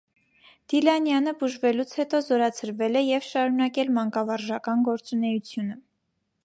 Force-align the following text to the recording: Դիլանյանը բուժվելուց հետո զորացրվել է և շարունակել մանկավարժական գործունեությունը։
Դիլանյանը 0.71 1.33
բուժվելուց 1.41 1.93
հետո 1.99 2.21
զորացրվել 2.29 2.99
է 3.01 3.05
և 3.07 3.27
շարունակել 3.29 3.93
մանկավարժական 3.99 4.85
գործունեությունը։ 4.91 5.81